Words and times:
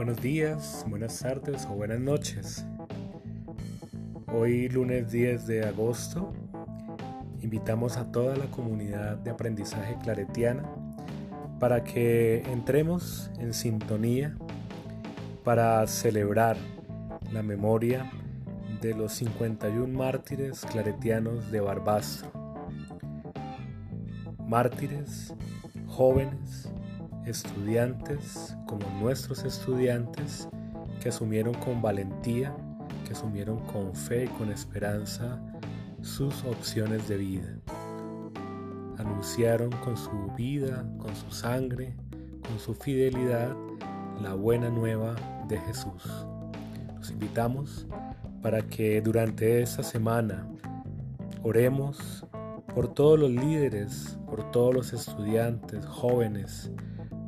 Buenos 0.00 0.22
días, 0.22 0.82
buenas 0.88 1.18
tardes 1.18 1.66
o 1.66 1.74
buenas 1.74 2.00
noches. 2.00 2.64
Hoy 4.32 4.70
lunes 4.70 5.12
10 5.12 5.46
de 5.46 5.66
agosto 5.66 6.32
invitamos 7.42 7.98
a 7.98 8.10
toda 8.10 8.34
la 8.34 8.46
comunidad 8.46 9.18
de 9.18 9.30
aprendizaje 9.30 9.98
claretiana 10.02 10.62
para 11.58 11.84
que 11.84 12.38
entremos 12.50 13.30
en 13.40 13.52
sintonía 13.52 14.38
para 15.44 15.86
celebrar 15.86 16.56
la 17.30 17.42
memoria 17.42 18.10
de 18.80 18.94
los 18.94 19.12
51 19.12 19.86
mártires 19.86 20.64
claretianos 20.64 21.52
de 21.52 21.60
Barbastro. 21.60 22.32
Mártires 24.46 25.34
jóvenes, 25.86 26.70
estudiantes 27.26 28.56
como 28.66 28.88
nuestros 29.00 29.44
estudiantes 29.44 30.48
que 31.00 31.08
asumieron 31.08 31.54
con 31.54 31.80
valentía, 31.82 32.54
que 33.06 33.12
asumieron 33.12 33.58
con 33.66 33.94
fe 33.94 34.24
y 34.24 34.28
con 34.28 34.50
esperanza 34.50 35.40
sus 36.02 36.44
opciones 36.44 37.08
de 37.08 37.16
vida. 37.16 37.58
Anunciaron 38.98 39.70
con 39.84 39.96
su 39.96 40.32
vida, 40.36 40.86
con 40.98 41.14
su 41.16 41.30
sangre, 41.30 41.96
con 42.46 42.58
su 42.58 42.74
fidelidad 42.74 43.56
la 44.22 44.34
buena 44.34 44.68
nueva 44.68 45.14
de 45.48 45.58
Jesús. 45.60 46.04
Los 46.96 47.10
invitamos 47.10 47.86
para 48.42 48.62
que 48.62 49.00
durante 49.00 49.62
esta 49.62 49.82
semana 49.82 50.46
oremos 51.42 52.26
por 52.74 52.92
todos 52.92 53.18
los 53.18 53.30
líderes, 53.30 54.18
por 54.26 54.50
todos 54.50 54.74
los 54.74 54.92
estudiantes, 54.92 55.84
jóvenes, 55.86 56.70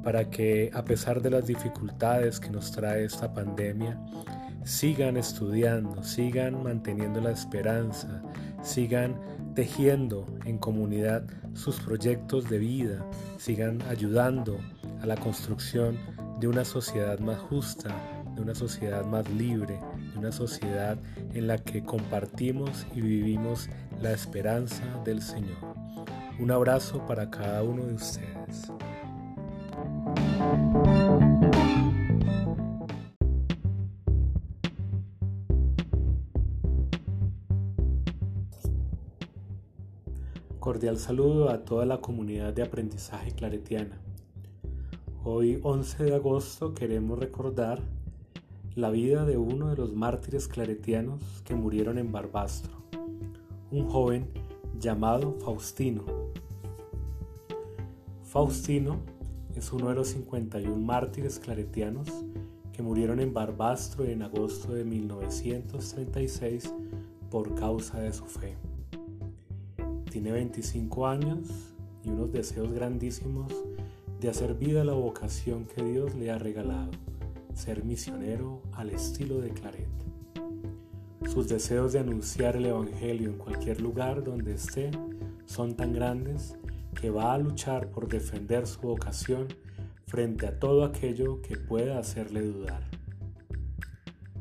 para 0.03 0.31
que 0.31 0.71
a 0.73 0.85
pesar 0.85 1.23
de 1.23 1.31
las 1.31 1.47
dificultades 1.47 2.41
que 2.41 2.51
nos 2.51 2.73
trae 2.73 3.05
esta 3.05 3.33
pandemia, 3.33 3.99
sigan 4.65 5.17
estudiando, 5.17 6.03
sigan 6.03 6.63
manteniendo 6.63 7.21
la 7.21 7.31
esperanza, 7.31 8.23
sigan 8.63 9.21
tejiendo 9.55 10.27
en 10.45 10.59
comunidad 10.59 11.25
sus 11.55 11.81
proyectos 11.81 12.49
de 12.49 12.59
vida, 12.59 13.05
sigan 13.39 13.83
ayudando 13.83 14.59
a 15.03 15.07
la 15.07 15.17
construcción 15.17 15.99
de 16.41 16.49
una 16.49 16.65
sociedad 16.65 17.19
más 17.19 17.39
justa, 17.39 17.95
de 18.35 18.41
una 18.41 18.55
sociedad 18.55 19.05
más 19.05 19.29
libre, 19.31 19.79
de 20.13 20.19
una 20.19 20.33
sociedad 20.33 20.99
en 21.35 21.47
la 21.47 21.59
que 21.59 21.83
compartimos 21.83 22.87
y 22.95 23.01
vivimos 23.01 23.69
la 24.01 24.13
esperanza 24.13 24.83
del 25.05 25.23
Señor. 25.23 25.59
Un 26.39 26.51
abrazo 26.51 27.07
para 27.07 27.31
cada 27.31 27.63
uno 27.63 27.85
de 27.85 27.95
ustedes. 27.95 28.73
Cordial 40.63 40.97
saludo 40.97 41.51
a 41.51 41.65
toda 41.65 41.85
la 41.87 42.01
comunidad 42.01 42.53
de 42.53 42.63
aprendizaje 42.63 43.33
claretiana. 43.33 44.01
Hoy 45.25 45.59
11 45.61 46.05
de 46.05 46.15
agosto 46.15 46.73
queremos 46.73 47.19
recordar 47.19 47.81
la 48.77 48.91
vida 48.91 49.25
de 49.25 49.37
uno 49.39 49.71
de 49.71 49.77
los 49.77 49.93
mártires 49.93 50.47
claretianos 50.47 51.21
que 51.45 51.57
murieron 51.57 51.99
en 51.99 52.13
Barbastro, 52.13 52.71
un 53.73 53.89
joven 53.89 54.29
llamado 54.79 55.37
Faustino. 55.41 56.05
Faustino 58.23 59.01
es 59.57 59.73
uno 59.73 59.89
de 59.89 59.97
los 59.97 60.07
51 60.11 60.77
mártires 60.77 61.41
claretianos 61.41 62.07
que 62.73 62.85
murieron 62.85 63.19
en 63.19 63.35
Barbastro 63.35 64.05
en 64.05 64.23
agosto 64.23 64.73
de 64.73 64.85
1936 64.85 66.73
por 67.33 67.53
causa 67.57 67.99
de 67.99 68.13
su 68.13 68.27
fe. 68.27 68.57
Tiene 70.13 70.31
25 70.31 71.07
años 71.07 71.49
y 72.05 72.11
unos 72.11 72.31
deseos 72.33 72.71
grandísimos 72.71 73.51
de 74.21 74.29
hacer 74.29 74.53
vida 74.57 74.85
la 74.85 74.93
vocación 74.93 75.65
que 75.65 75.83
Dios 75.83 76.15
le 76.15 76.31
ha 76.31 76.37
regalado, 76.37 76.91
ser 77.55 77.83
misionero 77.83 78.61
al 78.73 78.91
estilo 78.91 79.41
de 79.41 79.49
Claret. 79.49 79.89
Sus 81.33 81.49
deseos 81.49 81.95
de 81.95 82.01
anunciar 82.01 82.57
el 82.57 82.67
Evangelio 82.67 83.31
en 83.31 83.39
cualquier 83.39 83.81
lugar 83.81 84.23
donde 84.23 84.53
esté 84.53 84.91
son 85.47 85.77
tan 85.77 85.95
grandes 85.95 86.59
que 87.01 87.09
va 87.09 87.33
a 87.33 87.39
luchar 87.39 87.89
por 87.89 88.07
defender 88.07 88.67
su 88.67 88.83
vocación 88.83 89.49
frente 90.07 90.47
a 90.47 90.59
todo 90.59 90.85
aquello 90.85 91.41
que 91.41 91.57
pueda 91.57 91.99
hacerle 91.99 92.43
dudar. 92.43 92.83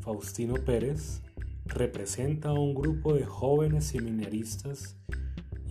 Faustino 0.02 0.56
Pérez 0.56 1.22
representa 1.66 2.50
a 2.50 2.60
un 2.60 2.74
grupo 2.76 3.14
de 3.14 3.24
jóvenes 3.24 3.86
seminaristas 3.86 4.98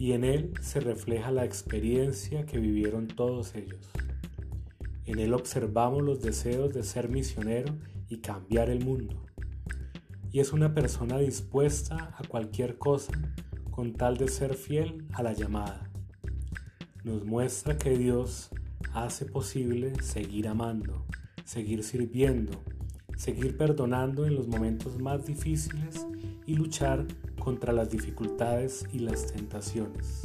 y 0.01 0.15
en 0.15 0.25
él 0.25 0.55
se 0.63 0.81
refleja 0.81 1.31
la 1.31 1.45
experiencia 1.45 2.47
que 2.47 2.59
vivieron 2.59 3.07
todos 3.07 3.55
ellos. 3.55 3.87
En 5.05 5.19
él 5.19 5.35
observamos 5.35 6.03
los 6.03 6.23
deseos 6.23 6.73
de 6.73 6.83
ser 6.85 7.11
misionero 7.11 7.77
y 8.09 8.21
cambiar 8.23 8.71
el 8.71 8.83
mundo. 8.83 9.27
Y 10.33 10.41
es 10.41 10.55
una 10.55 10.73
persona 10.73 11.19
dispuesta 11.19 12.17
a 12.17 12.27
cualquier 12.27 12.79
cosa 12.79 13.13
con 13.71 13.93
tal 13.93 14.17
de 14.17 14.29
ser 14.29 14.55
fiel 14.55 15.07
a 15.13 15.23
la 15.23 15.35
llamada. 15.35 15.91
Nos 17.05 17.27
muestra 17.27 17.77
que 17.77 17.99
Dios 17.99 18.49
hace 18.95 19.27
posible 19.27 19.93
seguir 20.03 20.49
amando, 20.49 21.05
seguir 21.45 21.85
sirviendo, 21.85 22.53
seguir 23.19 23.59
perdonando 23.59 24.25
en 24.25 24.35
los 24.35 24.49
momentos 24.49 24.99
más 24.99 25.27
difíciles 25.27 26.07
y 26.47 26.55
luchar 26.55 27.07
contra 27.41 27.73
las 27.73 27.91
dificultades 27.91 28.87
y 28.93 29.01
las 29.01 29.27
tentaciones. 29.27 30.25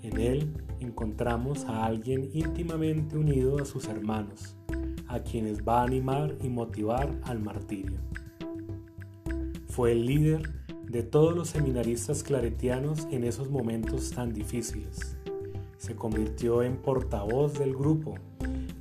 En 0.00 0.18
él 0.18 0.64
encontramos 0.80 1.64
a 1.64 1.84
alguien 1.84 2.30
íntimamente 2.32 3.18
unido 3.18 3.58
a 3.60 3.66
sus 3.66 3.88
hermanos, 3.88 4.56
a 5.08 5.20
quienes 5.20 5.62
va 5.62 5.80
a 5.80 5.84
animar 5.84 6.34
y 6.42 6.48
motivar 6.48 7.14
al 7.24 7.40
martirio. 7.40 7.98
Fue 9.66 9.92
el 9.92 10.06
líder 10.06 10.50
de 10.88 11.02
todos 11.02 11.34
los 11.34 11.48
seminaristas 11.48 12.22
claretianos 12.22 13.08
en 13.10 13.24
esos 13.24 13.50
momentos 13.50 14.10
tan 14.10 14.32
difíciles. 14.32 15.16
Se 15.76 15.96
convirtió 15.96 16.62
en 16.62 16.76
portavoz 16.76 17.58
del 17.58 17.74
grupo 17.74 18.14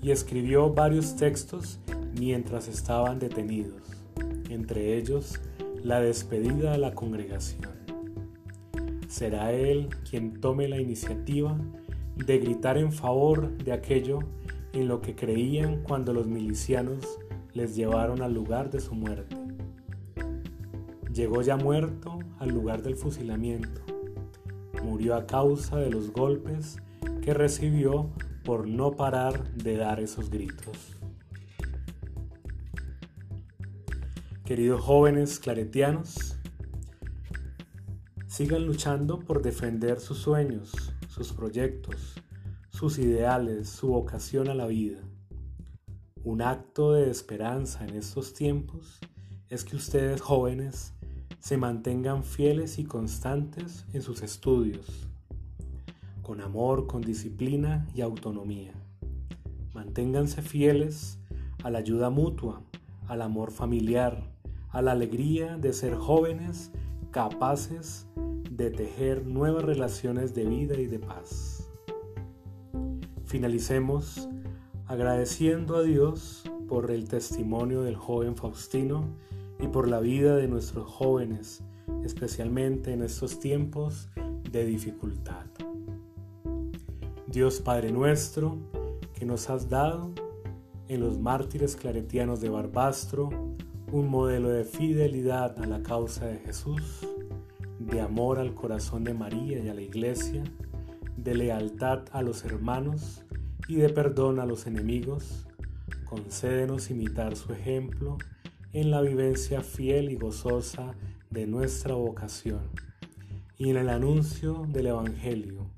y 0.01 0.11
escribió 0.11 0.73
varios 0.73 1.15
textos 1.15 1.79
mientras 2.19 2.67
estaban 2.67 3.17
detenidos, 3.17 3.81
entre 4.49 4.97
ellos 4.97 5.39
la 5.83 5.99
despedida 5.99 6.73
a 6.73 6.77
la 6.77 6.93
congregación. 6.93 7.69
Será 9.07 9.51
Él 9.51 9.89
quien 10.09 10.39
tome 10.39 10.69
la 10.69 10.79
iniciativa 10.79 11.57
de 12.15 12.39
gritar 12.39 12.77
en 12.77 12.93
favor 12.93 13.51
de 13.57 13.73
aquello 13.73 14.19
en 14.71 14.87
lo 14.87 15.01
que 15.01 15.13
creían 15.13 15.83
cuando 15.83 16.13
los 16.13 16.25
milicianos 16.25 17.19
les 17.53 17.75
llevaron 17.75 18.21
al 18.21 18.33
lugar 18.33 18.71
de 18.71 18.79
su 18.79 18.95
muerte. 18.95 19.35
Llegó 21.13 21.41
ya 21.41 21.57
muerto 21.57 22.17
al 22.39 22.49
lugar 22.49 22.81
del 22.81 22.95
fusilamiento. 22.95 23.81
Murió 24.83 25.15
a 25.15 25.27
causa 25.27 25.77
de 25.77 25.91
los 25.91 26.11
golpes 26.11 26.77
que 27.21 27.33
recibió 27.33 28.09
por 28.43 28.67
no 28.67 28.91
parar 28.91 29.53
de 29.53 29.77
dar 29.77 29.99
esos 29.99 30.29
gritos. 30.29 31.02
Queridos 34.45 34.81
jóvenes 34.81 35.39
claretianos, 35.39 36.37
sigan 38.27 38.65
luchando 38.65 39.19
por 39.19 39.41
defender 39.41 40.01
sus 40.01 40.17
sueños, 40.17 40.93
sus 41.07 41.31
proyectos, 41.31 42.15
sus 42.67 42.99
ideales, 42.99 43.69
su 43.69 43.87
vocación 43.87 44.49
a 44.49 44.53
la 44.53 44.65
vida. 44.65 44.99
Un 46.25 46.41
acto 46.41 46.91
de 46.91 47.09
esperanza 47.09 47.87
en 47.87 47.95
estos 47.95 48.33
tiempos 48.33 48.99
es 49.47 49.63
que 49.63 49.77
ustedes 49.77 50.19
jóvenes 50.19 50.91
se 51.39 51.55
mantengan 51.55 52.25
fieles 52.25 52.79
y 52.79 52.83
constantes 52.83 53.85
en 53.93 54.01
sus 54.01 54.23
estudios, 54.23 55.07
con 56.21 56.41
amor, 56.41 56.85
con 56.85 57.01
disciplina 57.01 57.87
y 57.95 58.01
autonomía. 58.01 58.73
Manténganse 59.73 60.41
fieles 60.41 61.17
a 61.63 61.69
la 61.69 61.79
ayuda 61.79 62.09
mutua, 62.09 62.61
al 63.07 63.21
amor 63.21 63.51
familiar, 63.51 64.32
a 64.73 64.81
la 64.81 64.91
alegría 64.91 65.57
de 65.57 65.71
ser 65.71 65.95
jóvenes 65.95 66.71
capaces 67.11 68.07
de 68.51 68.71
tejer 68.71 69.25
nuevas 69.25 69.63
relaciones 69.63 70.33
de 70.33 70.45
vida 70.45 70.75
y 70.79 70.87
de 70.87 70.99
paz. 70.99 71.69
Finalicemos 73.25 74.27
agradeciendo 74.87 75.75
a 75.75 75.83
Dios 75.83 76.43
por 76.67 76.89
el 76.89 77.07
testimonio 77.07 77.83
del 77.83 77.95
joven 77.95 78.35
Faustino 78.35 79.05
y 79.59 79.67
por 79.67 79.87
la 79.87 79.99
vida 79.99 80.35
de 80.35 80.47
nuestros 80.47 80.89
jóvenes, 80.89 81.63
especialmente 82.03 82.93
en 82.93 83.03
estos 83.03 83.39
tiempos 83.39 84.09
de 84.51 84.65
dificultad. 84.65 85.45
Dios 87.27 87.59
Padre 87.59 87.91
nuestro, 87.91 88.57
que 89.13 89.25
nos 89.25 89.51
has 89.51 89.69
dado 89.69 90.11
en 90.87 90.99
los 90.99 91.19
mártires 91.19 91.75
claretianos 91.75 92.41
de 92.41 92.49
Barbastro 92.49 93.29
un 93.93 94.09
modelo 94.09 94.49
de 94.49 94.63
fidelidad 94.63 95.61
a 95.61 95.67
la 95.67 95.83
causa 95.83 96.25
de 96.25 96.39
Jesús, 96.39 97.07
de 97.77 98.01
amor 98.01 98.39
al 98.39 98.55
corazón 98.55 99.03
de 99.03 99.13
María 99.13 99.59
y 99.59 99.69
a 99.69 99.75
la 99.75 99.83
Iglesia, 99.83 100.43
de 101.15 101.35
lealtad 101.35 102.01
a 102.11 102.23
los 102.23 102.43
hermanos 102.43 103.23
y 103.67 103.75
de 103.75 103.89
perdón 103.89 104.39
a 104.39 104.47
los 104.47 104.65
enemigos, 104.65 105.45
concédenos 106.05 106.89
imitar 106.89 107.35
su 107.35 107.53
ejemplo 107.53 108.17
en 108.71 108.89
la 108.89 108.99
vivencia 109.01 109.61
fiel 109.61 110.09
y 110.09 110.15
gozosa 110.15 110.95
de 111.29 111.45
nuestra 111.45 111.93
vocación 111.93 112.71
y 113.59 113.69
en 113.69 113.77
el 113.77 113.89
anuncio 113.89 114.65
del 114.69 114.87
Evangelio, 114.87 115.69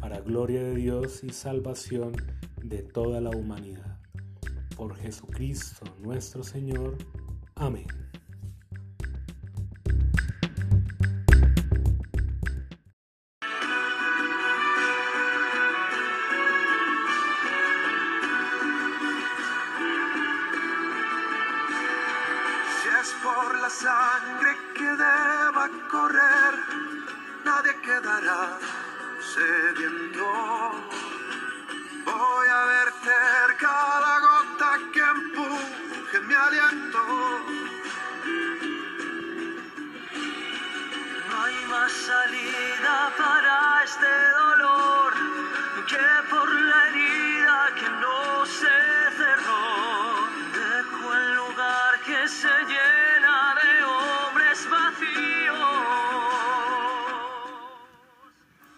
para 0.00 0.18
gloria 0.18 0.64
de 0.64 0.74
Dios 0.74 1.22
y 1.22 1.30
salvación 1.30 2.10
de 2.60 2.82
toda 2.82 3.20
la 3.20 3.30
humanidad. 3.30 4.00
Por 4.76 4.96
Jesucristo 4.96 5.84
nuestro 6.00 6.42
Señor. 6.42 6.96
Amén. 7.56 7.86
por 23.22 23.58
la 23.60 23.70
sangre 23.70 24.56
que 24.74 24.84
deba 24.84 25.68
correr, 25.90 26.54
nadie 27.44 27.74
quedará 27.80 28.58
sediento. 29.34 30.24
Voy 32.04 32.48
a 32.48 32.64
verter 32.76 33.56
cada 33.60 33.91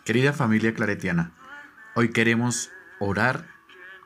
Querida 0.04 0.34
familia 0.34 0.74
claretiana, 0.74 1.32
hoy 1.94 2.10
queremos 2.10 2.70
orar 2.98 3.46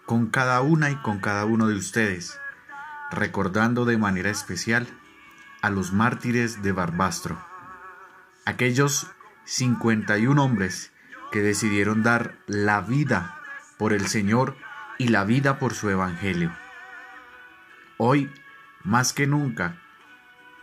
con 0.07 0.29
cada 0.29 0.61
una 0.61 0.91
y 0.93 0.95
con 0.95 1.19
cada 1.19 1.45
uno 1.45 1.67
de 1.67 1.75
ustedes, 1.75 2.39
recordando 3.11 3.85
de 3.85 3.99
manera 3.99 4.31
especial 4.31 4.87
a 5.61 5.71
los 5.71 5.93
mártires 5.93 6.63
de 6.63 6.71
Barbastro, 6.71 7.45
aquellos 8.45 9.09
51 9.43 10.41
hombres 10.41 10.93
que 11.33 11.43
decidieron 11.43 12.05
dar 12.05 12.39
la 12.47 12.81
vida 12.81 13.35
por 13.77 13.93
el 13.93 14.07
Señor 14.07 14.57
y 14.99 15.09
la 15.09 15.25
vida 15.25 15.59
por 15.59 15.75
su 15.75 15.91
Evangelio. 15.91 16.57
Hoy, 17.97 18.31
más 18.85 19.13
que 19.13 19.27
nunca, 19.27 19.83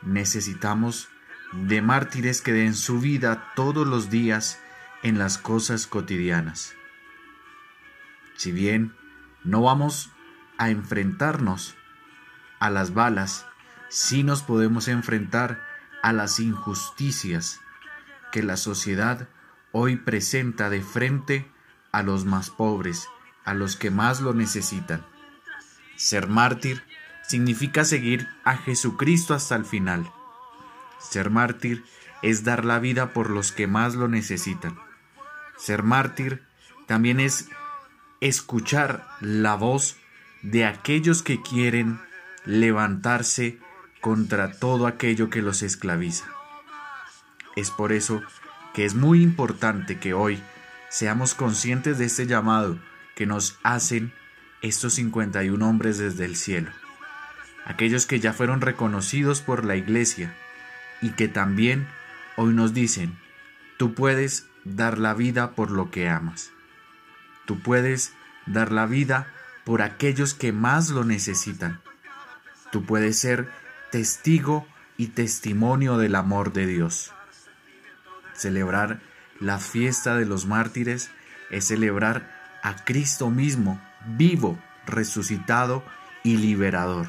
necesitamos 0.02 1.10
de 1.52 1.82
mártires 1.82 2.40
que 2.40 2.54
den 2.54 2.74
su 2.74 3.02
vida 3.02 3.52
todos 3.54 3.86
los 3.86 4.10
días 4.10 4.62
en 5.06 5.20
las 5.20 5.38
cosas 5.38 5.86
cotidianas. 5.86 6.74
Si 8.36 8.52
bien 8.52 8.96
no 9.44 9.62
vamos 9.62 10.10
a 10.58 10.72
enfrentarnos 10.72 11.76
a 12.60 12.72
las 12.72 12.96
balas, 12.96 13.46
sí 13.88 14.24
nos 14.24 14.42
podemos 14.42 14.88
enfrentar 14.88 15.62
a 16.02 16.12
las 16.12 16.40
injusticias 16.40 17.62
que 18.32 18.42
la 18.42 18.58
sociedad 18.58 19.30
hoy 19.72 19.96
presenta 19.96 20.72
de 20.72 20.82
frente 20.82 21.52
a 21.92 22.02
los 22.02 22.26
más 22.26 22.50
pobres, 22.50 23.08
a 23.44 23.54
los 23.54 23.76
que 23.76 23.92
más 23.92 24.22
lo 24.22 24.34
necesitan. 24.34 25.06
Ser 25.96 26.28
mártir 26.28 26.84
significa 27.22 27.86
seguir 27.86 28.28
a 28.44 28.58
Jesucristo 28.58 29.36
hasta 29.36 29.56
el 29.56 29.66
final. 29.66 30.12
Ser 30.98 31.30
mártir 31.30 31.86
es 32.24 32.44
dar 32.44 32.66
la 32.66 32.80
vida 32.80 33.14
por 33.14 33.30
los 33.30 33.52
que 33.52 33.68
más 33.68 33.94
lo 33.94 34.08
necesitan. 34.08 34.80
Ser 35.58 35.84
mártir 35.84 36.44
también 36.88 37.20
es 37.20 37.50
escuchar 38.22 39.08
la 39.22 39.56
voz 39.56 39.98
de 40.42 40.66
aquellos 40.66 41.24
que 41.24 41.42
quieren 41.42 42.00
levantarse 42.46 43.60
contra 44.02 44.52
todo 44.52 44.88
aquello 44.88 45.30
que 45.30 45.42
los 45.42 45.64
esclaviza. 45.64 46.26
Es 47.56 47.72
por 47.72 47.92
eso 47.92 48.22
que 48.74 48.86
es 48.86 48.94
muy 48.94 49.24
importante 49.24 49.98
que 49.98 50.14
hoy 50.14 50.42
seamos 50.90 51.34
conscientes 51.34 51.98
de 51.98 52.06
este 52.06 52.28
llamado 52.28 52.78
que 53.16 53.26
nos 53.26 53.58
hacen 53.64 54.14
estos 54.62 54.94
51 54.94 55.68
hombres 55.68 55.98
desde 55.98 56.26
el 56.26 56.36
cielo, 56.36 56.72
aquellos 57.66 58.06
que 58.06 58.20
ya 58.20 58.34
fueron 58.34 58.62
reconocidos 58.62 59.42
por 59.42 59.66
la 59.66 59.76
iglesia 59.76 60.36
y 61.02 61.12
que 61.12 61.28
también 61.28 61.88
hoy 62.36 62.54
nos 62.54 62.74
dicen, 62.74 63.18
tú 63.78 63.94
puedes 63.94 64.48
dar 64.66 64.98
la 64.98 65.14
vida 65.14 65.52
por 65.52 65.72
lo 65.72 65.90
que 65.92 66.10
amas. 66.10 66.52
Tú 67.46 67.62
puedes 67.62 68.14
dar 68.46 68.72
la 68.72 68.86
vida 68.86 69.28
por 69.64 69.82
aquellos 69.82 70.34
que 70.34 70.52
más 70.52 70.90
lo 70.90 71.06
necesitan. 71.06 71.80
Tú 72.72 72.84
puedes 72.84 73.18
ser 73.18 73.50
testigo 73.92 74.68
y 74.98 75.08
testimonio 75.08 75.98
del 75.98 76.16
amor 76.16 76.52
de 76.52 76.66
Dios. 76.66 77.14
Celebrar 78.34 79.00
la 79.40 79.60
fiesta 79.60 80.16
de 80.16 80.26
los 80.26 80.46
mártires 80.46 81.12
es 81.50 81.68
celebrar 81.68 82.60
a 82.64 82.84
Cristo 82.84 83.30
mismo, 83.30 83.80
vivo, 84.06 84.60
resucitado 84.86 85.84
y 86.24 86.38
liberador. 86.38 87.08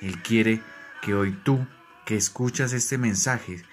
Él 0.00 0.22
quiere 0.22 0.62
que 1.02 1.14
hoy 1.14 1.32
tú, 1.32 1.66
que 2.04 2.16
escuchas 2.16 2.72
este 2.72 2.98
mensaje, 2.98 3.64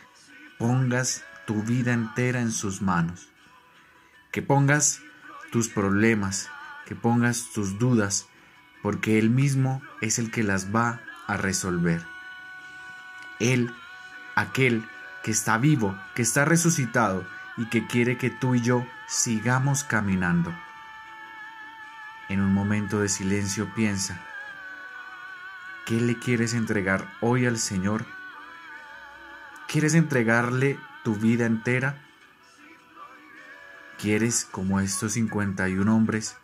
pongas 0.58 1.24
tu 1.48 1.64
vida 1.64 1.94
entera 1.94 2.42
en 2.42 2.52
sus 2.52 2.82
manos. 2.84 3.30
Que 4.32 4.44
pongas 4.44 5.02
tus 5.52 5.70
problemas, 5.70 6.52
que 6.86 6.94
pongas 6.94 7.50
tus 7.54 7.80
dudas, 7.80 8.28
porque 8.84 9.18
Él 9.18 9.30
mismo 9.30 9.82
es 10.02 10.20
el 10.20 10.30
que 10.30 10.44
las 10.44 10.76
va 10.76 11.02
a 11.26 11.38
resolver. 11.38 12.06
Él, 13.40 13.74
aquel 14.36 14.86
que 15.24 15.32
está 15.32 15.58
vivo, 15.58 15.98
que 16.16 16.22
está 16.22 16.46
resucitado 16.46 17.26
y 17.56 17.66
que 17.68 17.88
quiere 17.88 18.18
que 18.18 18.30
tú 18.30 18.56
y 18.56 18.62
yo 18.62 18.86
sigamos 19.08 19.84
caminando. 19.86 20.54
En 22.28 22.42
un 22.42 22.54
momento 22.54 23.00
de 23.00 23.08
silencio 23.08 23.74
piensa, 23.74 24.20
¿qué 25.86 26.02
le 26.02 26.20
quieres 26.20 26.54
entregar 26.54 27.10
hoy 27.22 27.46
al 27.46 27.58
Señor? 27.58 28.06
¿Quieres 29.68 29.96
entregarle 29.96 30.78
tu 31.08 31.16
vida 31.16 31.46
entera? 31.46 32.04
¿Quieres, 33.98 34.44
como 34.44 34.82
estos 34.82 35.14
51 35.14 35.96
hombres, 35.96 36.36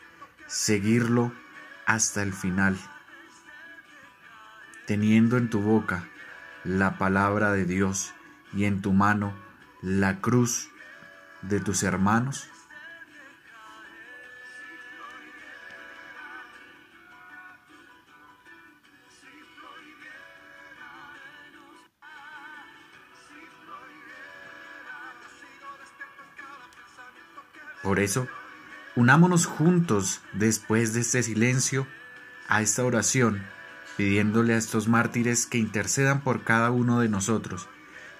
seguirlo 0.47 1.33
hasta 1.85 2.23
el 2.23 2.31
final? 2.31 2.77
Teniendo 4.87 5.35
en 5.35 5.49
tu 5.49 5.59
boca 5.59 6.07
la 6.63 6.97
palabra 6.97 7.51
de 7.51 7.65
Dios 7.65 8.13
y 8.53 8.63
en 8.63 8.81
tu 8.81 8.93
mano 8.93 9.33
la 9.81 10.21
cruz 10.21 10.69
de 11.41 11.59
tus 11.59 11.83
hermanos? 11.83 12.47
Por 27.83 27.99
eso, 27.99 28.27
unámonos 28.95 29.45
juntos 29.45 30.21
después 30.31 30.93
de 30.93 31.01
este 31.01 31.21
silencio 31.21 31.85
a 32.47 32.61
esta 32.61 32.83
oración, 32.83 33.43
pidiéndole 33.97 34.53
a 34.53 34.57
estos 34.57 34.87
mártires 34.87 35.45
que 35.45 35.57
intercedan 35.57 36.21
por 36.21 36.43
cada 36.43 36.71
uno 36.71 37.01
de 37.01 37.09
nosotros 37.09 37.67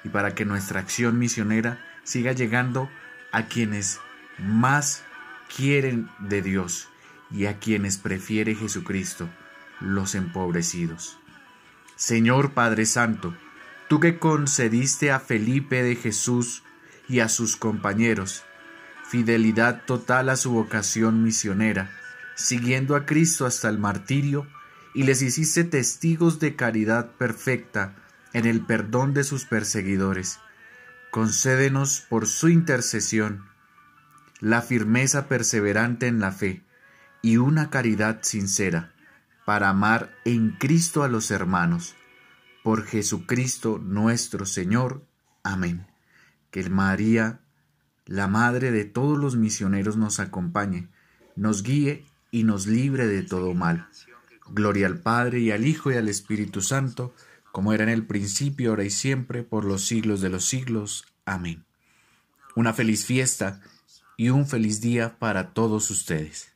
y 0.03 0.09
para 0.09 0.35
que 0.35 0.45
nuestra 0.45 0.81
acción 0.81 1.17
misionera 1.17 1.83
siga 2.03 2.33
llegando 2.33 2.89
a 3.31 3.47
quienes 3.47 3.99
más 4.37 5.03
quieren 5.55 6.09
de 6.19 6.41
Dios 6.41 6.89
y 7.31 7.45
a 7.45 7.57
quienes 7.57 7.97
prefiere 7.97 8.55
Jesucristo, 8.55 9.29
los 9.79 10.13
empobrecidos. 10.13 11.17
Señor 11.95 12.51
Padre 12.51 12.85
Santo, 12.85 13.33
tú 13.87 13.99
que 13.99 14.19
concediste 14.19 15.11
a 15.11 15.19
Felipe 15.19 15.83
de 15.83 15.95
Jesús 15.95 16.63
y 17.07 17.21
a 17.21 17.29
sus 17.29 17.55
compañeros, 17.55 18.43
fidelidad 19.13 19.85
total 19.85 20.29
a 20.29 20.35
su 20.35 20.49
vocación 20.49 21.21
misionera, 21.21 21.91
siguiendo 22.33 22.95
a 22.95 23.05
Cristo 23.05 23.45
hasta 23.45 23.69
el 23.69 23.77
martirio, 23.77 24.47
y 24.95 25.03
les 25.03 25.21
hiciste 25.21 25.63
testigos 25.63 26.39
de 26.39 26.55
caridad 26.55 27.11
perfecta 27.11 27.93
en 28.33 28.47
el 28.47 28.65
perdón 28.65 29.13
de 29.13 29.23
sus 29.23 29.45
perseguidores. 29.45 30.39
Concédenos 31.11 32.03
por 32.09 32.25
su 32.25 32.49
intercesión 32.49 33.45
la 34.39 34.63
firmeza 34.63 35.27
perseverante 35.27 36.07
en 36.07 36.19
la 36.19 36.31
fe 36.31 36.63
y 37.21 37.37
una 37.37 37.69
caridad 37.69 38.21
sincera 38.23 38.95
para 39.45 39.69
amar 39.69 40.09
en 40.25 40.57
Cristo 40.57 41.03
a 41.03 41.07
los 41.07 41.29
hermanos. 41.29 41.93
Por 42.63 42.83
Jesucristo 42.83 43.77
nuestro 43.77 44.47
Señor. 44.47 45.05
Amén. 45.43 45.85
Que 46.49 46.67
María, 46.67 47.42
la 48.05 48.27
Madre 48.27 48.71
de 48.71 48.85
todos 48.85 49.17
los 49.17 49.35
misioneros, 49.35 49.97
nos 49.97 50.19
acompañe, 50.19 50.87
nos 51.35 51.63
guíe 51.63 52.05
y 52.31 52.43
nos 52.43 52.67
libre 52.67 53.07
de 53.07 53.23
todo 53.23 53.53
mal. 53.53 53.87
Gloria 54.49 54.87
al 54.87 54.99
Padre 54.99 55.39
y 55.39 55.51
al 55.51 55.65
Hijo 55.65 55.91
y 55.91 55.95
al 55.95 56.09
Espíritu 56.09 56.61
Santo, 56.61 57.13
como 57.51 57.73
era 57.73 57.83
en 57.83 57.89
el 57.89 58.05
principio, 58.05 58.71
ahora 58.71 58.83
y 58.83 58.89
siempre, 58.89 59.43
por 59.43 59.65
los 59.65 59.85
siglos 59.85 60.21
de 60.21 60.29
los 60.29 60.45
siglos. 60.45 61.05
Amén. 61.25 61.63
Una 62.55 62.73
feliz 62.73 63.05
fiesta 63.05 63.61
y 64.17 64.29
un 64.29 64.47
feliz 64.47 64.81
día 64.81 65.17
para 65.17 65.53
todos 65.53 65.89
ustedes. 65.89 66.52